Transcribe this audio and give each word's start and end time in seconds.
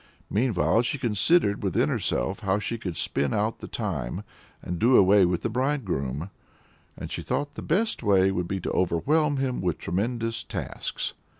Meanwhile 0.31 0.81
she 0.81 0.97
considered 0.97 1.61
within 1.61 1.87
herself 1.87 2.39
how 2.39 2.57
she 2.57 2.79
could 2.79 2.97
spin 2.97 3.35
out 3.35 3.59
the 3.59 3.67
time 3.67 4.23
and 4.63 4.79
do 4.79 4.97
away 4.97 5.25
with 5.25 5.43
the 5.43 5.47
bridegroom, 5.49 6.31
and 6.97 7.11
she 7.11 7.21
thought 7.21 7.53
the 7.53 7.61
best 7.61 8.01
way 8.01 8.31
would 8.31 8.47
be 8.47 8.59
to 8.61 8.71
overwhelm 8.71 9.37
him 9.37 9.61
with 9.61 9.77
tremendous 9.77 10.43
tasks. 10.43 11.13